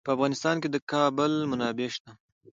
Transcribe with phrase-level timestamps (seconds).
[0.05, 2.11] په افغانستان کې د کابل منابع شته.